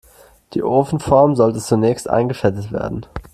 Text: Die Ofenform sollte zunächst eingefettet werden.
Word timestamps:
Die 0.55 0.63
Ofenform 0.63 1.35
sollte 1.35 1.59
zunächst 1.59 2.09
eingefettet 2.09 2.71
werden. 2.71 3.05